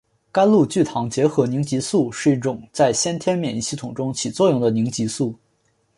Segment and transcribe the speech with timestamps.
[0.31, 5.35] 甘露聚糖结合凝集素是一种在先天免疫系统中起作用的凝集素。